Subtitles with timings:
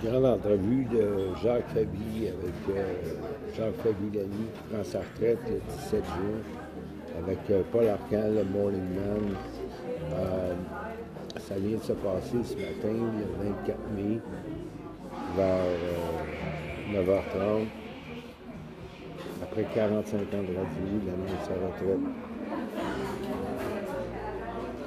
[0.00, 2.94] grande entrevue de Jacques Fabi avec euh,
[3.56, 5.60] Jacques Fabi Lamy qui prend sa retraite le
[5.90, 9.34] 17 juin avec euh, Paul Arcan, le Morning Man.
[10.14, 10.54] Euh,
[11.38, 14.18] ça vient de se passer ce matin, le 24 mai,
[15.36, 17.66] vers 9h30.
[19.42, 22.31] Après 45 ans de radio, il annonce sa retraite.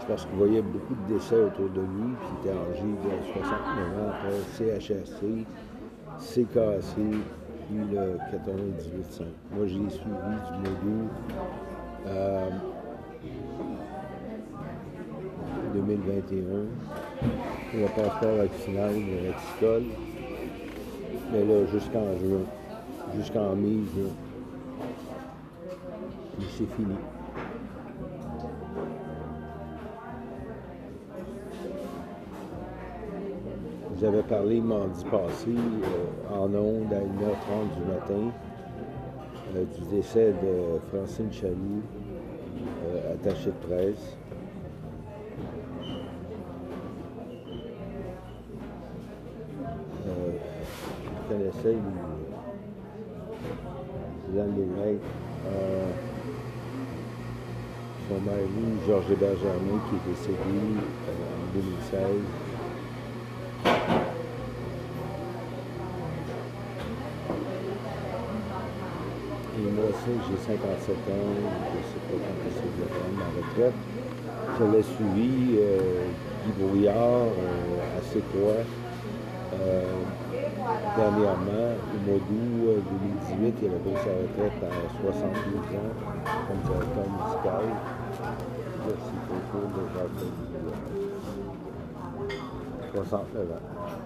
[0.08, 4.00] Parce qu'il voyait beaucoup de décès autour de lui, puis il était âgé de 69
[4.00, 5.46] ans après CHSC,
[6.20, 6.96] CKC,
[7.68, 9.24] puis le 98.5.
[9.52, 11.10] Moi, je l'ai suivi du d'août
[12.08, 12.50] euh,
[15.74, 16.44] 2021
[17.72, 19.84] pour le passeport vaccinal de Reticole.
[21.32, 22.46] Mais là, jusqu'en juin,
[23.18, 24.12] jusqu'en mai, juin.
[26.38, 26.96] Mais c'est fini.
[34.04, 38.32] Avez parlé mardi passé euh, en ondes à 1h30 du matin
[39.56, 41.82] euh, du décès de Francine Chaloux,
[42.86, 44.18] euh, attachée de presse.
[50.06, 51.78] Je connaissais
[54.28, 55.02] Suzanne Lévesque,
[58.08, 60.38] son mari, Georges Hébergermain, qui est décédé
[61.10, 62.02] en 2016.
[69.58, 73.76] Et moi aussi, j'ai 57 ans, je ne sais pas quand est-ce prendre ma retraite.
[74.58, 76.08] Je l'ai suivi, euh,
[76.46, 78.64] Guy Brouillard, euh, à C'est quoi,
[79.54, 80.00] euh,
[80.96, 82.80] dernièrement, au mois d'août euh,
[83.36, 85.92] 2018, il avait pris sa retraite à 72 ans
[86.48, 87.66] comme directeur musical.
[88.88, 88.92] Au
[89.52, 90.56] tour de Jacques Denis,
[92.94, 94.05] 69 ans.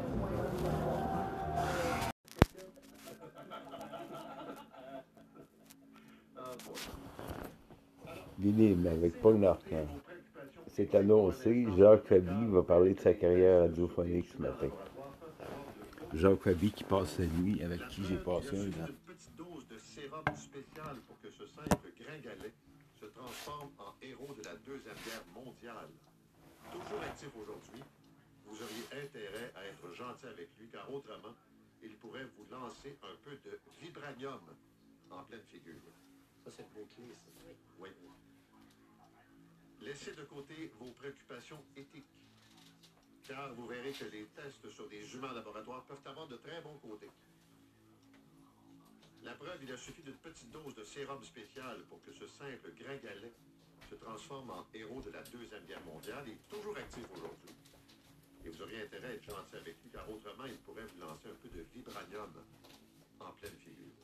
[8.39, 9.85] Bilim avec Paul Narcan.
[10.67, 14.69] C'est annoncé, Jacques Fabi va parler de sa carrière radiophonique ce matin.
[16.13, 18.87] Jacques Fabi qui passe la nuit, avec qui j'ai passé un an.
[18.87, 22.53] Une petite dose de sérum spécial pour que ce simple gringalet
[22.95, 25.91] se transforme en héros de la Deuxième Guerre mondiale.
[26.71, 27.83] Toujours actif aujourd'hui,
[28.45, 31.35] vous auriez intérêt à être gentil avec lui, car autrement,
[31.83, 34.39] il pourrait vous lancer un peu de vibranium
[35.11, 35.91] en pleine figure.
[36.45, 37.31] Ça, c'est le mot-clé, ça.
[37.79, 37.89] Oui.
[39.81, 42.11] Laissez de côté vos préoccupations éthiques,
[43.27, 46.61] car vous verrez que les tests sur des humains en laboratoire peuvent avoir de très
[46.61, 47.09] bons côtés.
[49.23, 52.71] La preuve, il a suffi d'une petite dose de sérum spécial pour que ce simple
[52.77, 53.33] gringalet
[53.89, 57.55] se transforme en héros de la Deuxième Guerre mondiale et toujours actif aujourd'hui.
[58.45, 61.27] Et vous auriez intérêt à être gentil avec lui, car autrement, il pourrait vous lancer
[61.27, 62.33] un peu de vibranium
[63.19, 63.95] en pleine figure.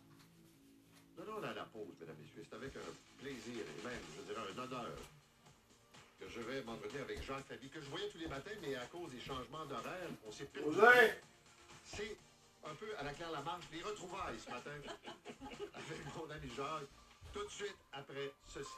[1.16, 2.44] Donnons là la pause, mesdames et messieurs.
[2.50, 4.98] C'est avec un plaisir et même, je dirais, un honneur
[6.36, 9.10] je vais m'entretenir avec Jacques Fabi, que je voyais tous les matins, mais à cause
[9.12, 10.78] des changements d'horaire, on s'est perdu.
[11.84, 12.18] C'est
[12.66, 14.72] un peu à la Claire Lamarche, les retrouvailles ce matin
[15.74, 16.90] avec mon ami Jacques,
[17.34, 18.70] tout de suite après ceci.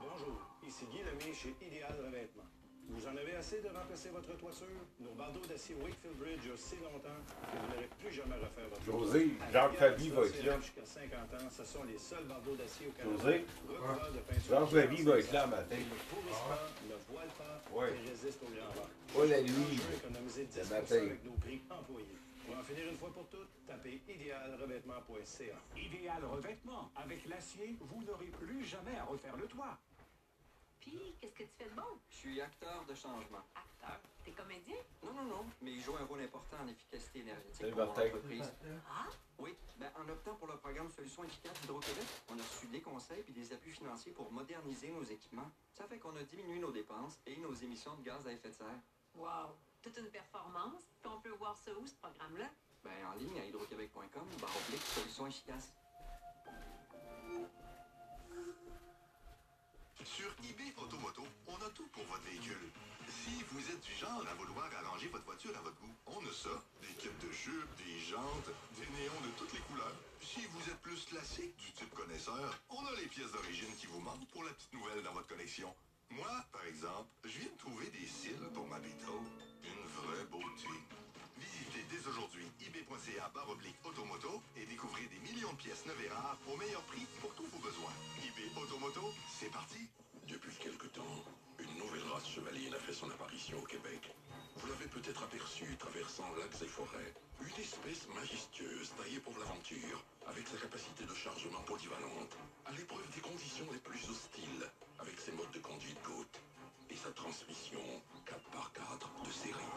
[0.00, 2.57] Bonjour, ici Guy Lemay chez Idéal Revêtement.
[2.88, 4.66] Vous en avez assez de remplacer votre toiture?
[5.00, 8.68] Nos bardeaux d'acier Wakefield Bridge ont si longtemps que vous n'aurez plus jamais à refaire
[8.70, 9.30] votre José.
[9.52, 10.56] Jacques Fabi va être là.
[10.60, 13.16] Jusqu'à 50 ans, ce sont les seuls bardeaux d'acier au Canada.
[13.22, 13.44] José,
[14.26, 15.76] peinture Jacques Fabi va être là matin.
[15.76, 17.92] Ne pourrissent pas, Ouais.
[17.94, 18.88] et résistent au grand vent.
[19.14, 20.96] Pas la nuit, économiser 10 le matin.
[20.96, 22.16] avec nos prix employés.
[22.46, 25.56] Pour en finir une fois pour toutes, tapez idéalrevêtement.ca.
[25.76, 26.90] Idéal revêtement.
[26.96, 29.76] Avec l'acier, vous n'aurez plus jamais à refaire le toit.
[30.88, 31.98] Puis, qu'est-ce que tu fais de bon?
[32.08, 33.44] Je suis acteur de changement.
[33.54, 34.00] Acteur?
[34.24, 34.76] T'es comédien?
[35.02, 37.86] Non, non, non, mais il joue un rôle important en efficacité énergétique Salut, pour mon
[37.88, 38.06] Martin.
[38.06, 38.52] entreprise.
[38.88, 39.06] Ah?
[39.38, 43.22] Oui, ben, en optant pour le programme Solutions efficaces d'Hydro-Québec, on a reçu des conseils
[43.28, 45.50] et des appuis financiers pour moderniser nos équipements.
[45.74, 48.54] Ça fait qu'on a diminué nos dépenses et nos émissions de gaz à effet de
[48.54, 48.80] serre.
[49.14, 49.56] Wow!
[49.82, 50.88] Toute une performance.
[51.00, 52.48] Puis on peut voir ça où, ce programme-là?
[52.82, 55.74] Ben, en ligne à hydroquebec.com, barre oblique, solutions efficaces.
[60.18, 62.66] Sur eBay Automoto, on a tout pour votre véhicule.
[63.06, 66.34] Si vous êtes du genre à vouloir arranger votre voiture à votre goût, on a
[66.34, 66.50] ça.
[66.82, 69.94] Des kits de chute, des jantes, des néons de toutes les couleurs.
[70.20, 74.00] Si vous êtes plus classique, du type connaisseur, on a les pièces d'origine qui vous
[74.00, 75.72] manquent pour la petite nouvelle dans votre collection.
[76.10, 79.22] Moi, par exemple, je viens de trouver des cils pour ma Beetle.
[79.62, 80.66] Une vraie beauté.
[81.38, 86.08] Visitez dès aujourd'hui ebay.ca barre oblique automoto et découvrez des millions de pièces neuves et
[86.08, 87.94] rares au meilleur prix pour tous vos besoins.
[88.26, 89.86] eBay Automoto, c'est parti.
[90.28, 91.24] Depuis quelque temps,
[91.58, 94.12] une nouvelle race chevalier a fait son apparition au Québec.
[94.56, 97.14] Vous l'avez peut-être aperçu traversant lacs et forêts.
[97.40, 102.36] Une espèce majestueuse taillée pour l'aventure, avec sa capacité de chargement polyvalente,
[102.66, 104.68] à l'épreuve des conditions les plus hostiles,
[105.00, 106.32] avec ses modes de conduite GOAT
[106.92, 107.80] et sa transmission
[108.28, 109.72] 4x4 de série.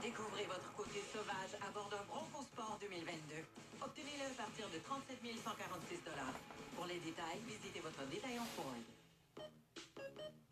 [0.00, 3.44] Découvrez votre côté sauvage à bord d'un Bronco Sport 2022.
[3.84, 6.00] Obtenez-le à partir de 37 146
[6.76, 8.99] Pour les détails, visitez votre détaillant Ford.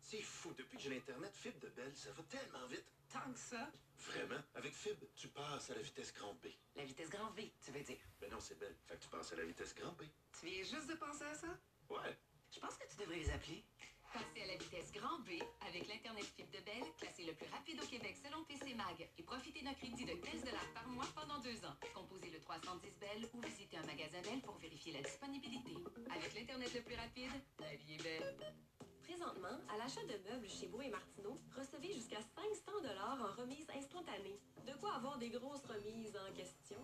[0.01, 2.85] C'est fou, depuis que j'ai l'Internet, fibre de Belle, ça va tellement vite.
[3.11, 6.47] Tant que ça, Vraiment, avec fibre, tu passes à la vitesse grand B.
[6.75, 7.97] la vitesse grand V, tu veux dire?
[8.21, 10.03] Ben non, c'est Belle, fait que tu passes à la vitesse grand B.
[10.39, 11.47] Tu viens juste de penser à ça?
[11.89, 12.17] Ouais.
[12.51, 13.63] Je pense que tu devrais les appeler.
[14.13, 15.31] Passez à la vitesse grand B
[15.67, 19.07] avec l'Internet fibre de Bell, classé le plus rapide au Québec selon PC Mag.
[19.17, 21.75] Et profitez d'un crédit de 15 par mois pendant deux ans.
[21.93, 25.75] Composez le 310 Bell ou visitez un magasin Bell pour vérifier la disponibilité.
[26.09, 28.55] Avec l'Internet le plus rapide, la vie est belle.
[29.09, 34.37] Présentement, à l'achat de meubles chez Beau et Martineau, recevez jusqu'à 500 en remise instantanée.
[34.67, 36.77] De quoi avoir des grosses remises en question.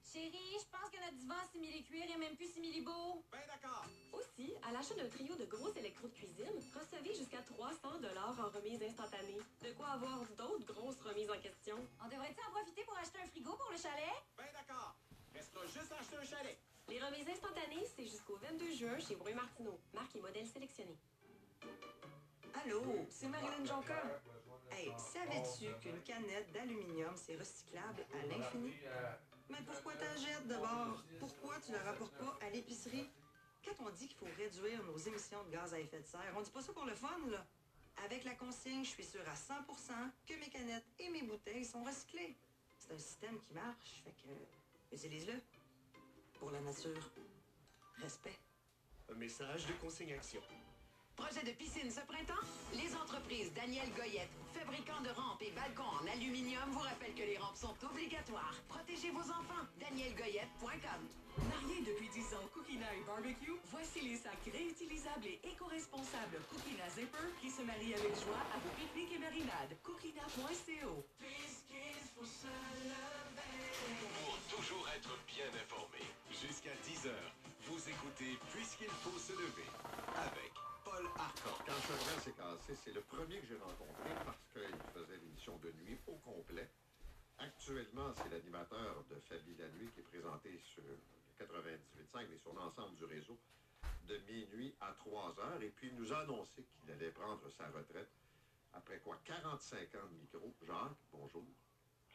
[0.00, 3.24] Chérie, je pense que notre divan simili-cuir est même plus simili-beau.
[3.32, 3.84] Ben d'accord.
[4.12, 8.82] Aussi, à l'achat d'un trio de gros électros de cuisine, recevez jusqu'à 300 en remise
[8.84, 9.42] instantanée.
[9.66, 11.74] De quoi avoir d'autres grosses remises en question.
[11.98, 14.14] On devrait-tu en profiter pour acheter un frigo pour le chalet?
[14.38, 14.94] Ben d'accord.
[15.34, 16.58] Restera juste à acheter un chalet.
[16.86, 19.80] Les remises instantanées, c'est jusqu'au 22 juin chez Beau et Martineau.
[19.94, 20.98] Marque et modèle sélectionnés.
[22.64, 24.02] Allô, c'est Marilyn Jonca.
[24.70, 28.74] Hey, savais-tu qu'une canette d'aluminium, c'est recyclable à l'infini?
[29.48, 31.02] Mais pourquoi t'en jettes d'abord?
[31.18, 33.08] Pourquoi tu la rapportes pas à l'épicerie?
[33.64, 36.42] Quand on dit qu'il faut réduire nos émissions de gaz à effet de serre, on
[36.42, 37.44] dit pas ça pour le fun, là.
[38.04, 39.92] Avec la consigne, je suis sûre à 100%
[40.26, 42.36] que mes canettes et mes bouteilles sont recyclées.
[42.78, 45.34] C'est un système qui marche, fait que utilise-le.
[46.38, 47.10] Pour la nature.
[47.98, 48.38] Respect.
[49.10, 50.40] Un message de consigne action.
[51.20, 52.40] Projet de piscine ce printemps?
[52.72, 57.36] Les entreprises Daniel Goyette, fabricants de rampes et balcons en aluminium, vous rappellent que les
[57.36, 58.56] rampes sont obligatoires.
[58.72, 59.68] Protégez vos enfants.
[59.84, 61.02] DanielGoyette.com
[61.44, 67.28] Mariés depuis 10 ans Cookina et Barbecue, voici les sacs réutilisables et éco-responsables Cookina Zipper
[67.40, 69.76] qui se marient avec joie à vos pique-niques et marinades.
[69.84, 71.04] Cookina.co
[74.24, 76.00] Pour toujours être bien informé.
[76.32, 77.12] Jusqu'à 10h,
[77.68, 79.68] vous écoutez Puisqu'il faut se lever
[80.16, 80.39] avec
[81.00, 81.56] Paul Arcand.
[81.66, 85.98] Quand s'est cassé, c'est le premier que j'ai rencontré parce qu'il faisait l'émission de nuit
[86.06, 86.68] au complet.
[87.38, 90.98] Actuellement, c'est l'animateur de Fabi la nuit qui est présenté sur le
[91.42, 93.38] 98.5 mais sur l'ensemble du réseau
[94.08, 95.62] de minuit à 3 heures.
[95.62, 98.10] Et puis, il nous a annoncé qu'il allait prendre sa retraite
[98.74, 99.18] après quoi?
[99.24, 100.54] 45 ans de micro.
[100.66, 101.44] Jacques, bonjour.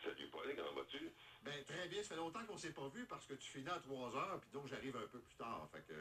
[0.03, 1.11] Salut Paul, comment vas-tu?
[1.41, 2.03] Ben, très bien.
[2.03, 4.51] Ça fait longtemps qu'on s'est pas vu parce que tu finis à 3 heures, puis
[4.51, 5.67] donc j'arrive un peu plus tard.
[5.71, 5.93] Fait que.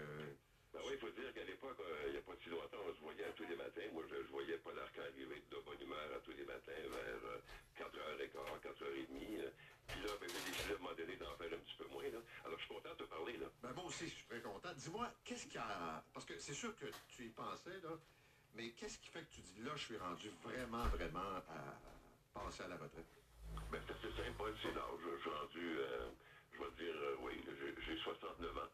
[0.85, 2.93] Ben oui, il faut dire qu'à l'époque, euh, il n'y a pas si longtemps, on
[2.93, 3.89] se voyait à tous les matins.
[3.95, 7.23] Moi, je, je voyais Paul Arcand arriver de bonne humeur à tous les matins vers
[7.25, 7.41] euh,
[7.81, 9.41] 4h15, 4h30.
[9.41, 9.51] euh.
[9.89, 12.05] Puis là, ben, j'ai décidé à un moment donné d'en faire un petit peu moins.
[12.05, 12.21] Là.
[12.45, 13.37] Alors, je suis content de te parler.
[13.39, 13.47] Là.
[13.63, 14.73] Ben, moi aussi, je suis très content.
[14.77, 16.05] Dis-moi, qu'est-ce qui a.
[16.13, 17.97] Parce que c'est sûr que tu y pensais, là,
[18.53, 21.81] mais qu'est-ce qui fait que tu dis là, je suis rendu vraiment, vraiment à
[22.35, 23.09] passer à la retraite?
[23.73, 25.01] Ben, c'est assez simple, c'est l'âge.
[25.01, 26.11] Je suis rendu, euh,
[26.53, 26.95] je vais te dire,
[27.25, 27.41] oui,
[27.89, 28.69] j'ai 69 ans.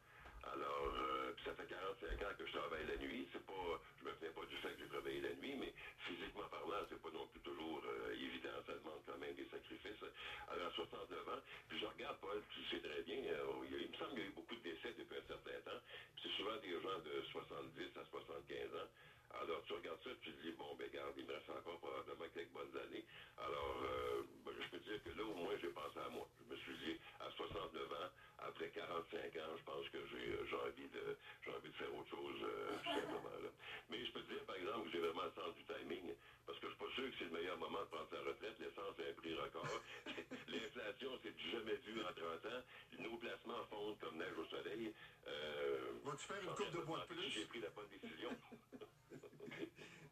[0.45, 3.29] Alors, euh, ça fait 45 ans que je travaille la nuit.
[3.33, 5.73] C'est pas, je me plains pas du fait que j'ai travaillé la nuit, mais
[6.09, 8.57] physiquement parlant, c'est pas non plus toujours euh, évident.
[8.67, 10.01] Ça demande quand même des sacrifices.
[10.49, 13.97] Alors, à 69 ans, puis je regarde, Paul, tu sais très bien, euh, il, me
[13.97, 15.81] semble qu'il y a eu beaucoup de décès depuis un certain temps.
[16.23, 18.89] C'est souvent des gens de 70 à 75 ans.
[19.31, 22.27] Alors, tu regardes ça, tu te dis, bon, ben, garde, il me reste encore probablement
[22.35, 23.05] quelques bonnes années.
[23.39, 26.27] Alors, euh, ben, je peux dire que là, au moins, j'ai pensé à moi.
[26.43, 28.11] Je me suis dit, à 69 ans,
[28.51, 31.95] après 45 ans, je pense que j'ai euh, j'ai envie, de, j'ai envie de faire
[31.95, 33.31] autre chose, euh, tout simplement.
[33.43, 33.51] Là.
[33.89, 36.15] Mais je peux te dire, par exemple, que j'ai vraiment le sens du timing,
[36.47, 38.59] parce que je suis pas sûr que c'est le meilleur moment de prendre sa retraite.
[38.59, 39.81] L'essence a un prix record.
[40.49, 42.63] L'inflation, c'est jamais vu en 30 ans.
[42.99, 44.93] Nos placements fondent comme neige au soleil.
[45.27, 47.31] Euh, Vas-tu faire une coupe de bois de plus?
[47.31, 48.31] J'ai pris la bonne décision.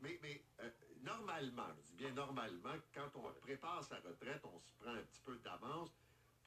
[0.00, 0.70] Mais, mais euh,
[1.02, 5.20] normalement, je dis bien normalement, quand on prépare sa retraite, on se prend un petit
[5.24, 5.90] peu d'avance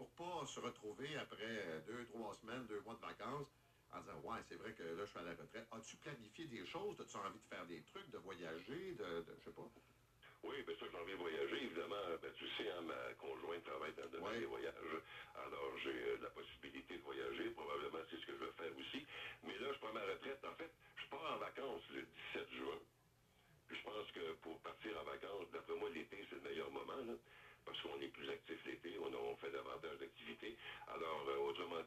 [0.02, 3.46] pour pas se retrouver après euh, deux, trois semaines, deux mois de vacances
[3.94, 5.68] en disant Ouais, c'est vrai que là, je suis à la retraite.
[5.72, 6.98] As-tu planifié des choses?
[7.00, 9.70] As-tu envie de faire des trucs, de voyager, de, de je sais pas?
[10.42, 11.66] Oui, bien sûr, j'ai envie de voyager.
[11.70, 14.74] Évidemment, ben, tu sais, hein, ma conjointe travaille dans le domaine des voyages.
[15.36, 17.52] Alors, j'ai euh, la possibilité de voyager.
[17.52, 19.06] Probablement, c'est ce que je vais faire aussi.
[19.44, 20.42] Mais là, je prends ma retraite.
[20.50, 22.02] En fait, je pars en vacances le
[22.34, 22.80] 17 juin.
[23.68, 26.98] Puis je pense que pour partir en vacances, d'après moi, l'été, c'est le meilleur moment,
[27.06, 27.14] là,
[27.64, 28.41] parce qu'on est plus actif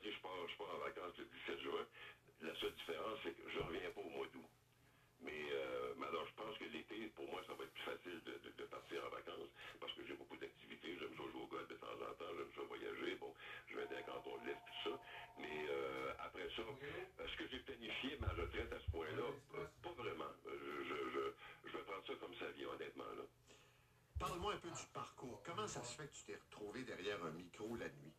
[0.02, 1.86] Dit, je pars, je pars en vacances le 17 juin.
[2.40, 4.50] La seule différence, c'est que je ne reviens pas au mois d'août.
[5.24, 8.64] Euh, mais, alors, je pense que l'été, pour moi, ça va être plus facile de,
[8.64, 9.50] partir en vacances
[9.80, 10.96] parce que j'ai beaucoup d'activités.
[10.98, 13.14] J'aime ça jouer au golf de temps en temps, j'aime ça voyager.
[13.16, 13.32] Bon,
[13.68, 15.00] je vais d'un canton de l'Est, tout ça.
[15.38, 17.28] Mais euh, après ça, okay.
[17.28, 19.28] ce que j'ai planifié, ma retraite à ce point-là,
[19.82, 20.32] pas vraiment.
[20.44, 21.32] Je, je,
[21.70, 23.04] je, vais prendre ça comme ça vient, honnêtement.
[24.18, 25.42] Parle-moi un peu du parcours.
[25.44, 28.12] Comment ça se fait que tu t'es retrouvé derrière un micro la nuit?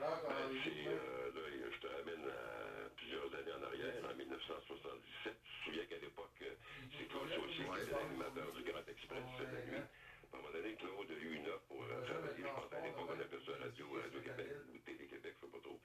[0.00, 4.98] Ben, c'est, euh, là, je te ramène à plusieurs années en arrière, en 1977.
[5.22, 6.54] Tu te souviens qu'à l'époque, euh,
[6.98, 9.78] c'est Claude Saucier qui était l'animateur du Grand Express la nuit.
[9.78, 12.80] À un moment donné, Claude a eu une offre pour euh, travailler, je pense à
[12.82, 15.78] l'époque, on appelait ça Radio, Radio-Québec ou Télé-Québec, je ne sais pas trop.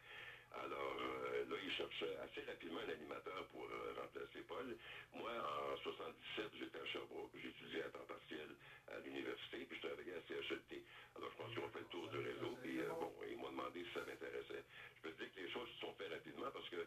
[0.57, 1.18] Alors euh,
[1.49, 4.77] là, il cherchait assez rapidement un animateur pour euh, remplacer Paul.
[5.15, 7.31] Moi, en 77, j'étais à Sherbrooke.
[7.41, 8.47] J'étudiais à temps partiel
[8.93, 10.83] à l'université, puis je travaillais à CHLT.
[11.17, 13.51] Alors, je pense qu'ils ont fait le tour du réseau, puis euh, bon, ils m'ont
[13.51, 14.63] demandé si ça m'intéressait.
[14.97, 16.81] Je peux te dire que les choses se sont faites rapidement parce que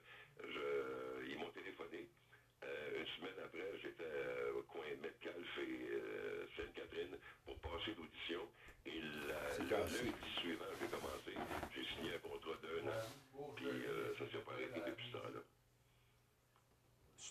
[0.45, 2.07] je, ils m'ont téléphoné.
[2.64, 8.49] Euh, une semaine après, j'étais euh, au coin Metcalfe et euh, Sainte-Catherine pour passer l'audition.
[8.87, 9.66] Et la- le
[10.04, 10.64] lundi suivant.
[11.75, 13.02] J'ai signé un contrat d'un an.
[13.57, 15.40] Puis euh, ça s'est pas arrêté depuis ce temps-là.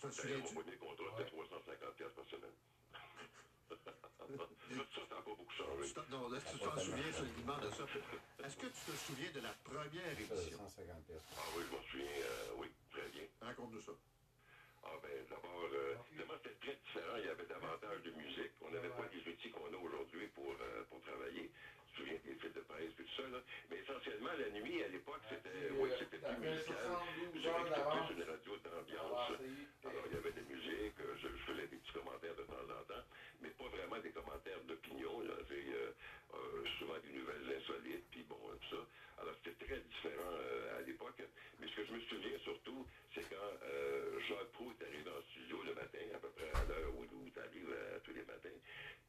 [0.01, 0.55] Tu te D'ailleurs, souviens-tu?
[0.55, 2.58] mon premier contrat, c'était 350 piastres par semaine.
[3.70, 4.46] ça,
[4.98, 5.88] ça n'a pas beaucoup changé.
[5.88, 7.86] Tu t'en- Non, là, tu t'en souviens solidement de ça.
[8.43, 10.58] Est-ce que tu te souviens de la première émission?
[11.38, 13.24] Ah oui, je m'en souviens, euh, oui, très bien.
[13.41, 13.91] Raconte-nous ça.
[14.84, 17.15] Ah ben d'abord, euh, évidemment, c'était très différent.
[17.17, 18.51] Il y avait davantage de musique.
[18.62, 21.51] On n'avait pas les outils qu'on a aujourd'hui pour, euh, pour travailler.
[22.01, 23.38] Souviens des fils de presse et tout ça, là.
[23.70, 26.89] Mais essentiellement, la nuit, à l'époque, c'était oui, c'était plus musical.
[27.29, 29.38] C'était une radio d'ambiance.
[29.86, 32.65] Alors, il y avait des musiques, euh, je, je faisais des petits commentaires de temps
[32.74, 33.05] en temps,
[33.41, 35.22] mais pas vraiment des commentaires d'opinion.
[35.48, 35.93] C'est euh,
[36.34, 38.81] euh, souvent des nouvelles insolites, puis bon, euh, tout ça.
[39.22, 41.22] Alors, c'était très différent euh, à l'époque.
[41.60, 45.22] Mais ce que je me souviens surtout, c'est quand euh, Jacques Proulx est arrivé en
[45.29, 48.25] studio le matin, à peu près à l'heure où, où tu arrives euh, tous les
[48.25, 48.58] matins.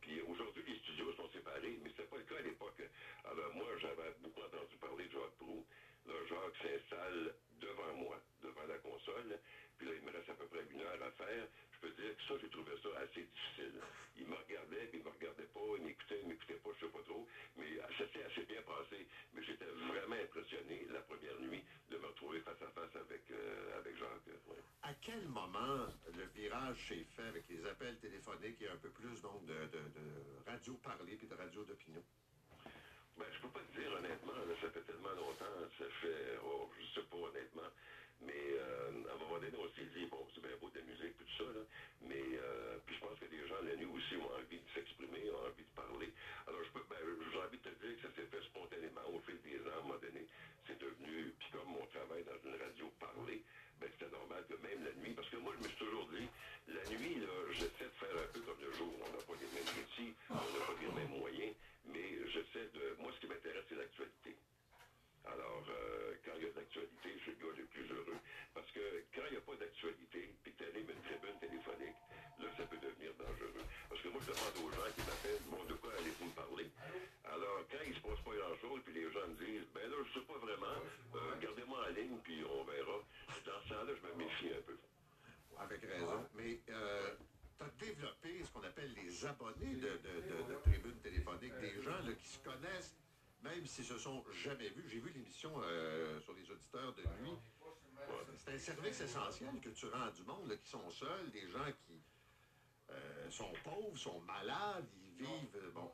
[0.02, 2.82] Puis aujourd'hui, les studios sont séparés, mais c'était pas le cas à l'époque.
[3.24, 5.62] Alors moi, j'avais beaucoup entendu parler de Jacques Proulx.
[6.06, 9.38] Là, Jacques s'installe devant moi, devant la console.
[9.78, 11.46] Puis là, il me reste à peu près une heure à faire.
[11.70, 13.74] Je peux dire que ça, j'ai trouvé ça assez difficile.
[14.16, 16.92] Il me regardait, puis il me regardait pas, il m'écoutait, il m'écoutait pas, je sais
[16.92, 17.26] pas trop.
[17.56, 19.06] Mais euh, ça s'est assez bien passé.
[19.34, 23.78] Mais j'étais vraiment impressionné la première nuit de me retrouver face à face avec, euh,
[23.78, 24.26] avec Jacques.
[24.26, 24.62] ouais.
[24.82, 25.86] À quel moment
[26.16, 29.82] le virage s'est fait avec les appels téléphoniques et un peu plus donc de, de,
[29.94, 30.06] de
[30.46, 32.02] radio parlée puis de radio d'opinion?
[33.16, 35.44] Ben, je peux pas te dire honnêtement, là, ça fait tellement longtemps,
[35.78, 37.68] ça fait, oh, je sais pas honnêtement,
[38.22, 40.84] mais euh, à un moment donné, on s'est dit, bon, c'est bien beau de la
[40.86, 41.60] musique, tout ça, là,
[42.00, 43.60] mais euh, puis je pense que les gens,
[44.12, 46.10] la nuit aussi, ont envie de s'exprimer, ont envie de parler.
[46.46, 46.98] Alors, je peux, ben,
[47.32, 49.78] j'ai envie de te dire que ça s'est fait spontanément au fil des ans, à
[49.78, 50.26] un moment donné,
[50.66, 53.42] c'est devenu, puis comme on travaille dans une radio parlée,
[53.80, 56.28] ben, c'était normal que même la nuit, parce que moi, je me suis toujours dit,
[56.68, 59.50] la nuit, là, j'essaie de faire un peu comme le jour, on n'a pas les
[59.50, 61.54] mêmes outils, on n'a pas les mêmes moyens,
[61.86, 64.36] mais j'essaie de, moi, ce qui m'intéresse, c'est l'actualité.
[65.24, 68.18] Alors, euh, quand il y a de l'actualité, je suis le gars le plus heureux.
[68.54, 68.82] Parce que
[69.14, 71.98] quand il n'y a pas d'actualité, puis tu animes une tribune téléphonique,
[72.42, 73.64] là, ça peut devenir dangereux.
[73.88, 76.70] Parce que moi, je demande aux gens qui m'appellent, bon, de quoi allez-vous me parler?
[77.24, 80.20] Alors, quand il se passe pas grand-chose, puis les gens me disent, ben là, je
[80.20, 80.78] sais pas vraiment,
[81.14, 82.98] euh, gardez-moi en ligne, puis on verra.
[83.46, 84.76] Dans ce temps-là, je me méfie un peu.
[85.58, 86.26] Avec raison.
[86.34, 87.14] Mais euh,
[87.58, 91.82] tu as développé ce qu'on appelle les abonnés de, de, de, de tribunes téléphoniques, des
[91.82, 92.96] gens là, qui se connaissent,
[93.42, 94.84] même s'ils se sont jamais vus.
[94.88, 97.36] J'ai vu l'émission euh, sur les auditeurs de nuit.
[98.36, 101.64] C'est un service essentiel que tu rends du monde là, qui sont seuls, des gens
[101.64, 101.81] qui
[103.32, 105.56] sont pauvres, sont malades, ils vivent.
[105.56, 105.90] euh, bon,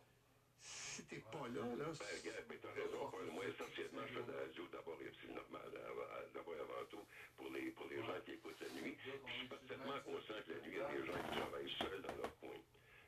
[0.60, 1.86] si t'es pas là, là.
[1.86, 3.26] Ben, regarde, mais t'as raison, Paul.
[3.32, 6.84] Moi, essentiellement, je fais de la radio d'abord, et c'est normal, hein, d'abord et avant
[6.90, 7.04] tout,
[7.36, 8.96] pour les, pour les gens qui écoutent la nuit.
[8.98, 11.74] Puis je suis parfaitement conscient que la nuit, il y a des gens qui travaillent
[11.78, 12.58] seuls dans leur coin.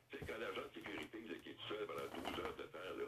[0.09, 2.67] Tu sais, quand l'agent de sécurité, là, qui est tout seul pendant 12 heures de
[2.71, 3.07] temps, là,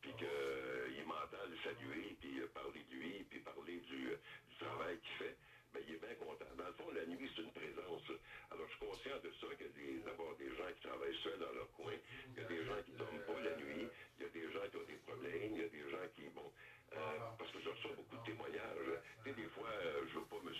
[0.00, 4.18] puis qu'il m'entend le saluer, puis euh, parler de lui, puis parler du, euh,
[4.50, 5.36] du travail qu'il fait,
[5.72, 6.46] ben, il est bien content.
[6.58, 8.06] Dans le fond, la nuit, c'est une présence.
[8.52, 11.38] Alors, je suis conscient de ça, y a des- d'abord des gens qui travaillent seuls
[11.40, 11.94] dans leur coin,
[12.36, 14.46] il y a des gens qui ne dorment pas la nuit, il y a des
[14.52, 16.52] gens qui ont des problèmes, il y a des gens qui, bon,
[16.92, 18.92] euh, parce que je reçois beaucoup de témoignages.
[19.24, 20.06] Tu sais, des fois, euh,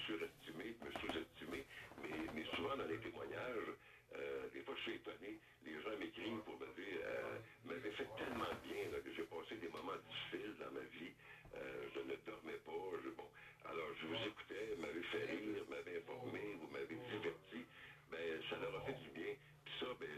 [0.07, 1.65] je ne veux pas me surestimer, me sous-estimer,
[2.03, 3.73] mais, mais souvent dans les témoignages,
[4.15, 5.41] euh, des fois, je suis étonné.
[5.65, 9.57] Les gens m'écrivent pour me dire, euh, m'avait fait tellement bien là, que j'ai passé
[9.57, 11.13] des moments difficiles dans ma vie.
[11.55, 12.85] Euh, je ne dormais pas.
[13.03, 13.29] Je, bon,
[13.65, 17.65] alors, je vous écoutais, m'avez fait rire, m'avez informé, vous m'avez diverti.
[18.11, 19.35] Ben, ça leur a fait du bien.
[19.65, 20.11] Puis ça, ben,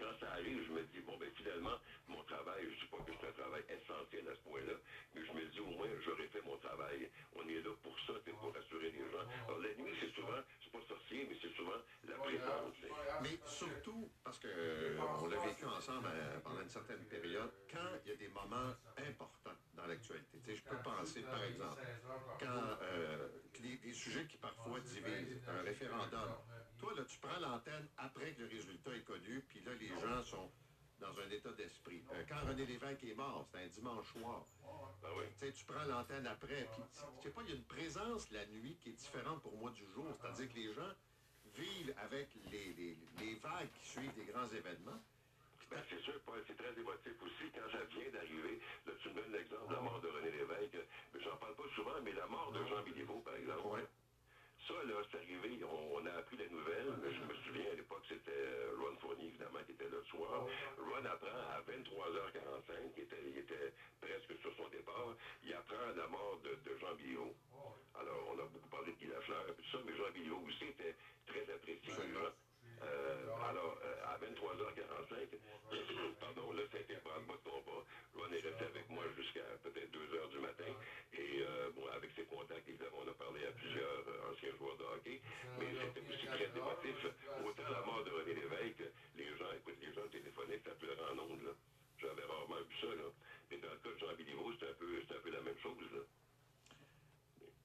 [0.00, 1.76] quand ça arrive, je me dis, bon, ben, finalement,
[2.08, 4.76] mon travail, je ne dis pas que c'est un travail essentiel à ce point-là,
[5.14, 7.08] mais je me dis, au moins, j'aurais fait mon travail.
[7.36, 9.24] On est là pour ça, c'est pour rassurer les gens.
[9.46, 12.74] Alors, la nuit, c'est souvent, c'est pas sorcier, mais c'est souvent la présence.
[13.22, 17.88] Mais surtout, parce que euh, on l'a vécu ensemble euh, pendant une certaine période, quand
[18.04, 20.38] il y a des moments importants dans l'actualité.
[20.44, 21.80] Tu sais, je peux penser, par exemple,
[22.38, 23.28] quand euh,
[23.62, 26.28] les, des sujets qui parfois divisent, un référendum.
[26.78, 30.22] Toi, là, tu prends l'antenne après que le résultat est connu, puis là, les gens
[30.22, 30.50] sont
[30.98, 32.04] dans un état d'esprit.
[32.12, 34.46] Euh, quand René Lévesque est mort, c'était un dimanche soir.
[35.02, 35.24] Ah oui.
[35.38, 36.82] Tu sais, tu prends l'antenne après, puis
[37.18, 39.70] je sais pas, il y a une présence la nuit qui est différente pour moi
[39.70, 40.04] du jour.
[40.20, 40.92] C'est-à-dire que les gens
[41.56, 45.00] vivent avec les, les- les vagues qui suivent des grands événements.
[45.70, 46.14] Ben, c'est sûr,
[46.46, 47.46] c'est très émotif aussi.
[47.54, 50.78] Quand ça vient d'arriver, là, tu me donnes l'exemple de la mort de René Lévesque,
[51.22, 53.86] j'en parle pas souvent, mais la mort de Jean Béliveau, par exemple.
[54.66, 57.74] Ça, là, c'est arrivé, on, on a appris la nouvelle, mais je me souviens, à
[57.74, 60.46] l'époque, c'était euh, Ron Fournier, évidemment, qui était là le soir.
[60.78, 66.06] Ron apprend à 23h45, il était, il était presque sur son départ, il apprend la
[66.08, 67.34] mort de, de Jean Béliveau.
[67.94, 70.66] Alors, on a beaucoup parlé de Guy Lafleur, et tout ça, mais Jean Béliveau aussi
[70.66, 70.94] était
[71.26, 72.34] très apprécié des gens.
[72.82, 75.36] Euh, alors, euh, à 23h45,
[76.20, 77.84] pardon, là, ça a été un branle-bas de combat.
[78.16, 80.72] Ron est resté avec moi jusqu'à peut-être 2h du matin.
[81.12, 84.04] Et, euh, bon, avec ses contacts, évidemment, on a parlé à plusieurs
[84.68, 85.20] de hockey.
[85.58, 86.98] Mais c'était aussi très émotif.
[87.44, 88.84] Autant la mort de René Lévesque,
[89.16, 91.52] les gens, écoute, les gens téléphonaient, ça pleurait en ondes, là.
[92.00, 93.08] J'avais rarement vu ça, là.
[93.50, 95.58] Mais dans le cas de Jean Béliveau, c'est un peu, c'est un peu la même
[95.58, 96.02] chose, là.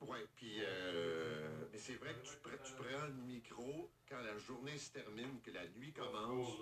[0.01, 4.77] Oui, puis euh, mais c'est vrai que tu, tu prends le micro quand la journée
[4.77, 6.59] se termine, que la nuit commence.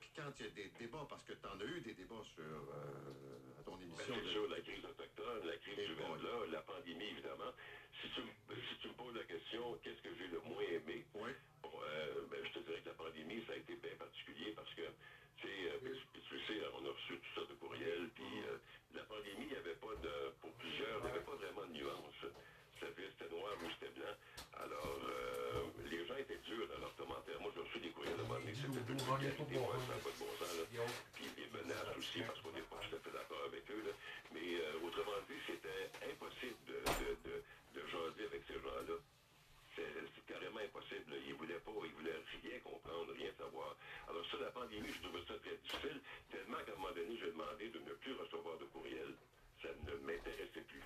[0.00, 2.24] Puis quand il y a des débats, parce que tu en as eu des débats
[2.34, 4.14] sur euh, à ton Ben, émission.
[4.14, 7.52] c'est de- sûr, la crise autochtone, la crise du verglas, la pandémie, évidemment.
[8.02, 11.04] Si tu, me- si tu me poses la question, qu'est-ce que j'ai le moins aimé?
[11.14, 14.72] Bon, euh, ben, je te dirais que la pandémie, ça a été bien particulier parce
[14.74, 14.82] que,
[15.38, 18.10] tu sais, euh, puis- puis tu le sais, on a reçu tout ça de courriel,
[18.14, 18.58] puis euh,
[18.94, 21.72] la pandémie, il n'y avait pas de, pour plusieurs, il n'y avait pas vraiment de
[21.72, 22.18] nuance.
[22.78, 24.14] C'était c'était noir ou c'était blanc.
[24.54, 27.40] Alors, euh, les gens étaient durs dans leurs commentaires.
[27.40, 28.38] Moi, j'ai reçu des courriels à un
[28.86, 30.64] pas de bon sens, là.
[31.14, 33.92] Puis des menaces aussi, parce qu'on n'est pas tout à fait d'accord avec eux, là.
[34.32, 37.34] Mais euh, autrement dit, c'était impossible de, de, de,
[37.74, 38.96] de jaser avec ces gens-là.
[39.74, 41.10] C'est c'est carrément impossible.
[41.10, 41.16] là.
[41.26, 43.76] Ils ne voulaient pas, ils voulaient rien comprendre, rien savoir.
[44.08, 46.00] Alors ça, la pandémie, je trouvais ça très difficile,
[46.30, 49.14] tellement qu'à un moment donné, j'ai demandé de ne plus recevoir de courriel.
[49.62, 50.82] Ça ne m'intéressait plus.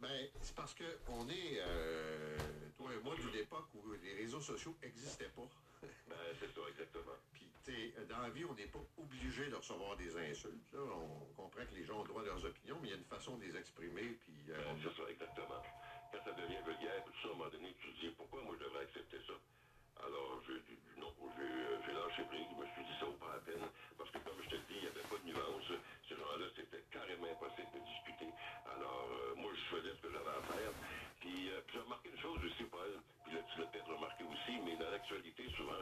[0.00, 2.36] Ben, c'est parce qu'on est, euh,
[2.78, 5.46] toi et moi, d'une époque où les réseaux sociaux n'existaient pas.
[5.82, 7.16] Ben, c'est ça, exactement.
[7.32, 10.72] Puis, tu sais, dans la vie, on n'est pas obligé de recevoir des insultes.
[10.72, 10.80] Là.
[10.80, 13.08] On comprend que les gens ont droit à leurs opinions, mais il y a une
[13.12, 14.18] façon de les exprimer.
[14.24, 15.62] Puis, euh, Ben, c'est ça, exactement.
[16.12, 18.54] Quand ça devient vulgaire, tout ça, à un moment donné, tu te dis, pourquoi moi
[18.58, 19.34] je devrais accepter ça?
[20.04, 23.32] Alors, j'ai dit, non, j'ai euh, lâché prise, je me suis dit, ça vaut pas
[23.36, 23.64] la peine.
[23.96, 25.68] Parce que, comme je te le dis, il n'y avait pas de nuance.
[26.08, 28.28] Ces gens-là, c'était carrément impossible de discuter.
[28.68, 30.72] Alors, euh, moi, je faisais ce que j'avais à faire.
[31.20, 32.90] Puis, euh, puis j'ai remarqué une chose aussi, Paul,
[33.38, 35.78] tu l'as peut-être remarqué aussi, mais dans l'actualité, souvent,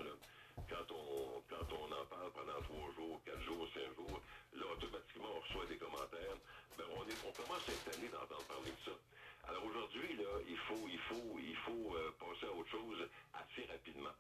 [0.68, 4.20] quand on, quand on en parle pendant trois jours, quatre jours, cinq jours,
[4.54, 6.36] là, automatiquement, on reçoit des commentaires.
[6.76, 8.96] Ben, on, est, on commence cette année d'entendre parler de ça.
[9.48, 13.00] Alors aujourd'hui, là, il faut, il faut, il faut euh, passer à autre chose
[13.32, 14.12] assez rapidement.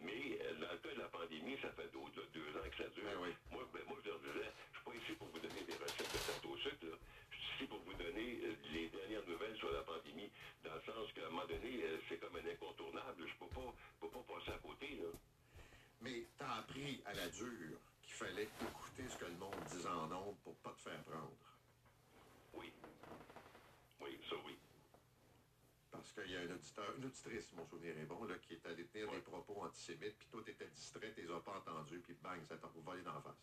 [0.00, 2.76] Mais euh, dans le cas de la pandémie, ça fait au-delà de deux ans que
[2.82, 3.18] ça dure.
[3.50, 6.12] Moi, ben, moi, je leur disais, je suis pas ici pour vous donner des recettes
[6.12, 6.86] de tarte au sucre.
[6.86, 6.96] là.
[7.30, 10.30] Je suis ici pour vous donner euh, les dernières nouvelles sur la pandémie,
[10.64, 13.26] dans le sens qu'à un moment donné, euh, c'est comme un incontournable.
[13.26, 14.86] Je peux pas, peux pas passer à côté.
[15.02, 15.10] Là.
[16.00, 19.88] mais tu as appris à la dure qu'il fallait écouter ce que le monde disait
[19.88, 21.32] en ondes pour pas te faire prendre.
[22.52, 22.70] Oui.
[24.00, 24.58] Oui, ça oui.
[25.90, 28.66] Parce qu'il y a un auditeur, une auditrice, mon souvenir est bon, là, qui est
[28.66, 32.58] allée tenir des propos antisémites, puis toi, t'étais distrait, t'es pas entendu, puis bang, ça
[32.58, 33.40] t'a volé d'en face.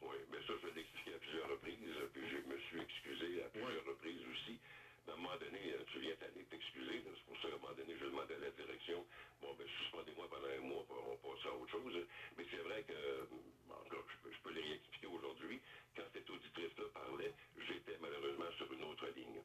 [0.00, 1.78] Oui, mais ça, je l'ai expliqué à plusieurs reprises,
[2.14, 4.58] puis je me suis excusé à plusieurs reprises aussi.
[5.06, 7.56] Mais à un moment donné, euh, tu viens t'aller t'excuser, là, c'est pour ça qu'à
[7.56, 9.04] un moment donné, je demandais à la direction,
[9.42, 12.06] bon, ben, suspendez-moi pendant un mois, on va passer à autre chose.
[12.36, 15.60] Mais c'est vrai que, je peux, je peux les réexpliquer aujourd'hui,
[15.96, 17.32] quand cette auditrice-là parlait,
[17.66, 19.42] j'étais malheureusement sur une autre ligne.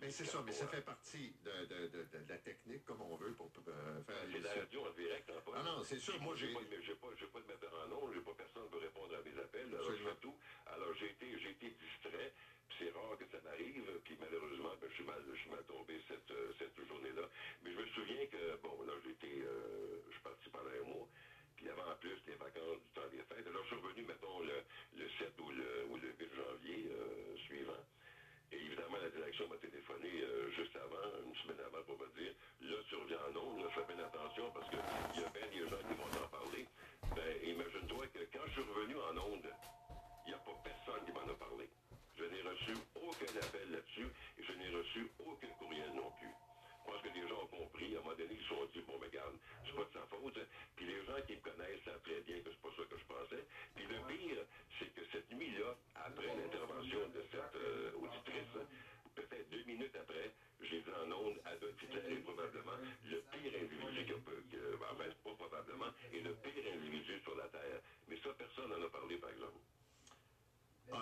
[0.00, 3.16] Mais c'est ça, mais ça fait partie de, de- de- de la technique, comme on
[3.16, 6.34] veut, pour euh, faire C'est la radio en direct, en Ah non, c'est sûr, moi,
[6.36, 9.14] j'ai- pas, j'ai pas, j'ai pas de mettre en nom, j'ai pas personne pour répondre
[9.14, 10.36] à mes appels, alors je fais tout.
[10.66, 12.32] Alors j'ai été, j'ai été distrait,
[12.68, 15.64] puis c'est rare que ça m'arrive, puis malheureusement, ben, je suis mal, je suis mal
[15.64, 17.28] tombé cette, euh, cette journée-là.
[17.62, 21.08] Mais je me souviens que, bon, là, j'étais, euh, je suis parti pendant un mois,
[21.56, 23.46] puis avant en plus les vacances du temps des fêtes.
[23.46, 24.58] Alors je suis revenu, mettons, le,
[24.98, 27.80] le 7 ou le, ou le 8 janvier euh, suivant.
[28.52, 30.76] Et évidemment, la direction m'a téléphoné euh, juste
[31.44, 34.04] avant, une semaine avant, pour me dire là, tu reviens en ondes, là, fais bien
[34.04, 36.66] attention parce qu'il y a bien des gens qui vont t'en parler.
[37.14, 39.50] Ben, imagine-toi que quand je suis revenu en ondes,
[40.26, 41.68] il n'y a pas personne qui m'en a parlé.
[42.16, 46.32] Je n'ai reçu aucun appel là-dessus et je n'ai reçu aucun courriel non plus.
[46.32, 48.80] Je pense que les gens ont compris, à un moment donné, ils se sont dit,
[48.84, 50.36] bon, mais regarde, c'est pas de sa faute.
[50.36, 50.46] hein.
[50.76, 53.06] Puis les gens qui me connaissent savent très bien que c'est pas ça que je
[53.08, 53.44] pensais.
[53.74, 54.40] Puis le pire,
[54.78, 58.52] c'est que cette nuit-là, après l'intervention de cette euh, auditrice,
[59.16, 60.30] peut-être deux minutes après,
[60.60, 65.08] j'ai vu en ondes Adolf Hitler est probablement le pire individu que peut, que, enfin,
[65.08, 67.80] c'est pas probablement, est le pire individu sur la Terre.
[68.08, 68.72] Mais ça, personne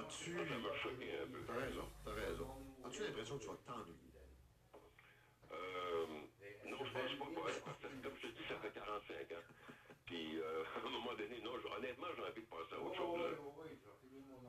[0.03, 0.35] As-tu.
[1.47, 2.49] T'as raison, t'as raison.
[2.85, 3.97] As-tu l'impression que tu vas t'ennuyer?
[5.53, 6.07] Euh,
[6.67, 9.47] non, je pense pas, ouais, parce que comme je te dis, ça fait 45 ans.
[10.07, 12.97] Puis, euh, à un moment donné, non, je- honnêtement, j'ai envie de passer à autre
[12.97, 13.21] chose.
[13.21, 13.37] là.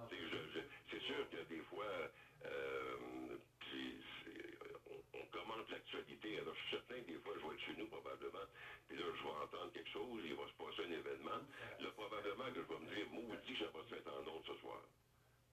[0.09, 1.89] C'est que je- je- C'est sûr que des fois,
[2.45, 2.97] euh,
[3.59, 4.57] puis c'est-
[4.91, 6.37] on, on commente l'actualité.
[6.39, 8.45] Alors, je suis certain que des fois, je vais être chez nous, probablement.
[8.87, 11.41] Puis là, je vais entendre quelque chose, il va se passer un événement.
[11.79, 14.45] Là, probablement que je vais me dire, maudit, je vais pas se mettre en onde
[14.45, 14.81] ce soir.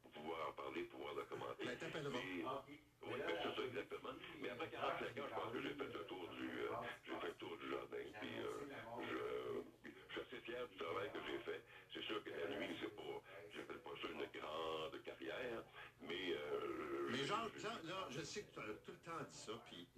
[0.02, 1.64] Pour pouvoir en parler, pouvoir le commenter.
[1.64, 2.64] Ben, t'appelleras.
[3.02, 4.12] Oui, ben, c'est ça, exactement.
[4.42, 6.68] Mais après 45 ans, je pense que j'ai fait le tour du, euh,
[7.06, 8.04] j'ai fait le tour du jardin.
[8.20, 8.60] Puis, euh,
[9.08, 11.62] je, je suis assez fier du travail que j'ai fait.
[11.94, 13.16] C'est sûr que la nuit, c'est pas,
[13.54, 15.62] j'ai fait pas ça une grande carrière,
[16.02, 18.98] mais, euh, Mais je- genre, je- là, là, je sais que tu as tout le
[18.98, 19.88] temps dit ça, puis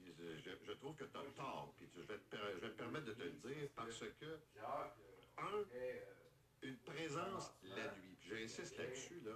[0.64, 3.30] je, trouve que tu as tort, puis je vais, te, me permettre de te le
[3.30, 4.38] dire parce que,
[5.38, 5.64] un,
[6.62, 9.32] une présence la nuit, puis j'insiste là-dessus, là,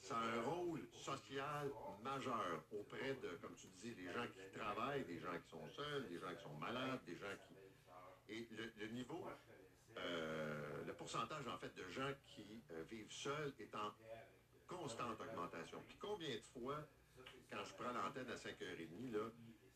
[0.00, 1.70] ça a un rôle social
[2.02, 6.08] majeur auprès de, comme tu dis, des gens qui travaillent, des gens qui sont seuls,
[6.08, 7.54] des gens qui sont malades, des gens qui...
[8.30, 9.24] Et le, le niveau,
[9.96, 13.92] euh, le pourcentage, en fait, de gens qui euh, vivent seuls est en
[14.66, 15.82] constante augmentation.
[15.86, 16.86] Puis combien de fois,
[17.50, 19.30] quand je prends l'antenne à 5h30, là,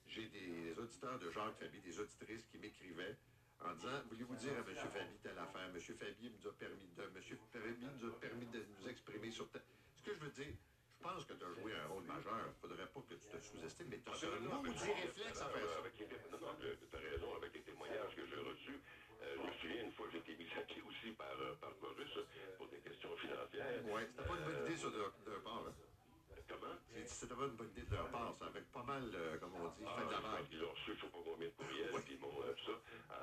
[0.07, 3.17] j'ai des auditeurs de Jacques Fabi, des auditrices qui m'écrivaient
[3.65, 4.75] en disant Voulez-vous dire à M.
[4.77, 5.69] Fabi telle affaire?
[5.73, 5.81] M.
[5.81, 7.03] Fabi nous a permis de.
[7.03, 7.39] M.
[7.53, 9.63] Fabi nous a permis de nous exprimer sur tel.
[9.97, 10.53] Ce que je veux dire,
[10.93, 12.45] je pense que tu as joué un rôle majeur.
[12.45, 15.49] Il ne faudrait pas que tu te sous-estimes, mais tu as un maudit réflexe à
[15.49, 15.79] faire ça.
[15.79, 18.81] Avec les, non, non, tu as raison, avec les témoignages que j'ai reçus.
[19.23, 21.73] euh, je me souviens une fois, j'ai été mis à pied aussi par, euh, par
[21.75, 23.85] pour des questions financières.
[23.87, 25.65] Ouais, c'était pas une bonne idée, ça, leur part.
[25.65, 25.73] Là.
[26.53, 26.77] Comment?
[27.07, 29.69] C'était pas une bonne idée de leur part, ça, avec pas mal, euh, comme on
[29.75, 30.47] dit, fait de la Ah, vague.
[30.53, 32.75] Ils ont reçu, je sais pas combien de courriels, puis euh, ça.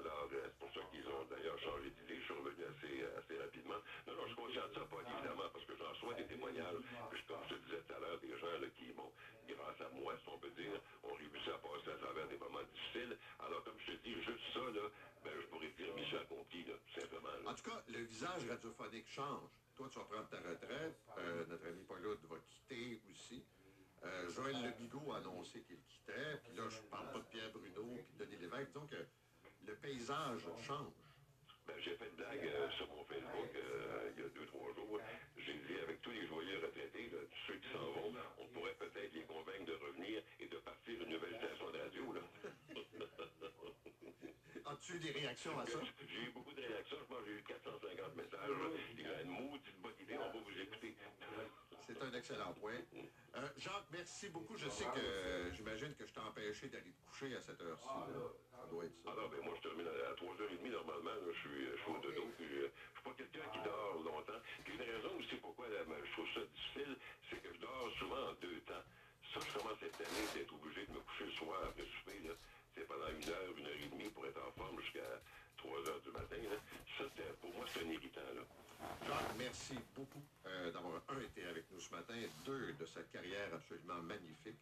[0.01, 2.17] Alors, euh, c'est pour ça qu'ils ont d'ailleurs changé d'idée.
[2.19, 3.79] Je suis revenu assez, euh, assez rapidement.
[4.07, 6.81] Non, non, je suis conscient de ça, pas évidemment, parce que j'en reçois des témoignages.
[7.11, 9.09] Puis, comme je te disais tout à l'heure, des gens là, qui, bon,
[9.47, 12.65] grâce à moi, si on peut dire, ont réussi à passer à travers des moments
[12.73, 13.13] difficiles.
[13.39, 14.85] Alors, comme je te dis, juste ça, là,
[15.23, 17.31] ben, je pourrais dire mission accomplie, là, tout simplement.
[17.45, 17.51] là.
[17.51, 19.53] En tout cas, le visage radiophonique change.
[19.79, 20.99] Toi, tu vas prendre ta retraite.
[21.19, 23.45] Euh, notre ami Paul Hood va quitter aussi.
[24.03, 26.35] Euh, Joël Le Bigot a annoncé qu'il quittait.
[26.43, 28.73] Puis là, je parle pas de Pierre Bruno puis de Denis Lévesque.
[28.73, 29.05] Donc, euh,
[29.65, 30.91] le paysage change.
[31.65, 34.67] Ben, j'ai fait une blague euh, sur mon Facebook euh, il y a deux, trois
[34.73, 34.99] jours.
[35.37, 38.75] J'ai dit avec tous les joyeux retraités, là, tous ceux qui s'en vont, on pourrait
[38.75, 42.13] peut-être les convaincre de revenir et de partir une nouvelle station de radio.
[42.13, 42.21] Là.
[44.65, 45.79] As-tu des réactions à ça?
[46.07, 46.97] J'ai eu beaucoup de réactions.
[47.01, 48.49] Je pense que j'ai eu 450 messages.
[48.93, 50.95] Il y a une bonne idée, on va vous écouter.
[51.99, 52.79] C'est un excellent point.
[53.35, 54.55] Euh, Jacques, merci beaucoup.
[54.55, 57.87] Je sais que euh, j'imagine que je t'ai empêché d'aller te coucher à cette heure-ci.
[57.87, 58.23] là.
[58.55, 59.11] Ça doit être ça.
[59.11, 61.11] Ah non, ben moi, je termine à 3h30 normalement.
[61.11, 61.27] là.
[61.27, 62.23] je, suis, je suis au dodo.
[62.37, 64.39] Puis, euh, je suis pas quelqu'un qui dort longtemps.
[64.63, 66.95] Puis une raison aussi pourquoi là, ben, je trouve ça difficile,
[67.29, 68.85] c'est que je dors souvent en deux temps.
[69.35, 72.19] Ça, je commence cette année d'être obligé de me coucher le soir après souper.
[72.23, 72.33] Là.
[72.73, 75.19] C'est pendant une heure, une heure et demie pour être en forme jusqu'à
[75.57, 76.39] 3 heures du matin.
[76.47, 76.57] Là.
[76.97, 77.03] Ça,
[77.43, 78.23] pour moi, c'est un irritant.
[78.33, 78.43] Là.
[79.09, 82.13] Jacques, merci beaucoup euh, d'avoir, un, été avec nous ce matin,
[82.45, 84.59] deux, de cette carrière absolument magnifique.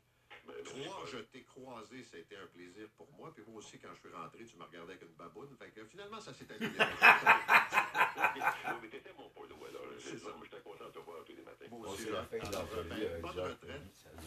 [0.63, 3.33] Trois, je t'ai croisé, ça a été un plaisir pour moi.
[3.33, 5.49] Puis moi aussi, quand je suis rentré, tu me regardais avec une baboune.
[5.59, 6.77] Fait que finalement, ça s'est aligné.
[8.81, 9.81] mais t'étais mon polo, alors.
[9.99, 10.29] C'est ça.
[10.29, 11.65] Moi, j'étais content de te voir tous les matins.
[11.69, 13.81] Moi aussi, Alors, ben, avec bonne retraite.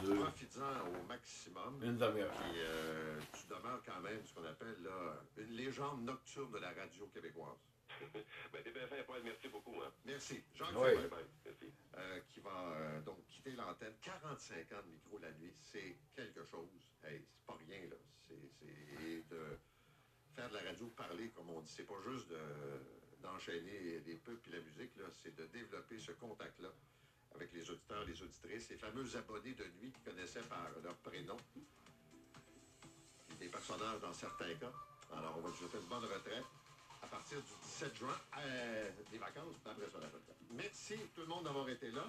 [0.04, 1.83] Profites-en au maximum.
[1.83, 2.35] une demi-heure.
[3.85, 7.59] Quand même ce qu'on appelle là, une légende nocturne de la radio québécoise.
[8.53, 9.20] ben, bien Paul.
[9.25, 9.81] Merci beaucoup.
[9.83, 9.92] Hein.
[10.05, 10.42] Merci.
[10.55, 10.90] Jacques Oui.
[11.44, 11.73] Merci.
[11.99, 13.94] euh, qui va euh, donc quitter l'antenne.
[14.03, 16.68] 45 ans de micro la nuit, c'est quelque chose.
[17.05, 17.96] Hey, c'est pas rien, là.
[18.27, 19.59] C'est c'est de
[20.35, 21.70] faire de la radio, parler, comme on dit.
[21.70, 25.05] C'est pas juste de- d'enchaîner des pubs et la musique, là.
[25.12, 26.70] C'est de développer ce contact-là
[27.35, 31.37] avec les auditeurs, les auditrices, les fameux abonnés de nuit qui connaissaient par leur prénom.
[33.40, 34.70] Des personnages dans certains cas.
[35.16, 36.44] Alors, on va te souhaiter une bonne retraite
[37.03, 40.37] à partir du 17 juin, euh, des vacances, après ça, la retraite.
[40.50, 42.05] Merci tout le monde d'avoir été là.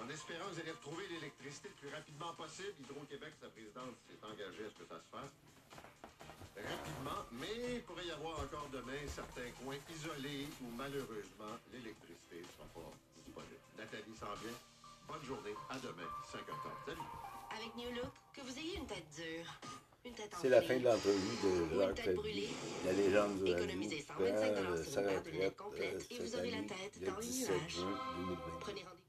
[0.00, 2.72] En espérant que vous allez retrouver l'électricité le plus rapidement possible.
[2.80, 5.34] Hydro-Québec, sa présidente, s'est engagée à ce que ça se fasse
[6.56, 12.48] rapidement, mais il pourrait y avoir encore demain certains coins isolés où malheureusement l'électricité ne
[12.56, 12.90] sera pas
[13.24, 13.60] disponible.
[13.76, 14.56] Nathalie s'en vient.
[15.08, 15.54] Bonne journée.
[15.68, 16.86] À demain, 5h30.
[16.86, 17.00] Salut.
[17.54, 19.46] Avec New Look, que vous ayez une tête dure,
[20.40, 22.48] C'est la fin de l'entrevue de Jacques tête Fabi, brûlée.
[22.84, 26.18] la légende du radio, Économisez prend 125 sur sa une paire de lunettes euh, et
[26.18, 27.70] vous aurez la tête dans les 17 nuages.
[27.70, 28.36] juin 2020.
[28.60, 29.05] Prenez rendez-vous